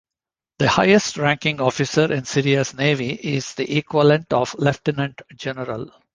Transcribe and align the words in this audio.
The 0.57 0.67
highest-ranking 0.67 1.61
officer 1.61 2.11
in 2.11 2.25
Syria's 2.25 2.73
navy 2.73 3.13
is 3.13 3.53
the 3.53 3.77
equivalent 3.77 4.33
of 4.33 4.55
lieutenant 4.57 5.21
general. 5.37 5.91